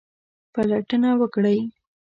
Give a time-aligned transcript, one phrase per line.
[0.53, 1.59] پلټنه وکړئ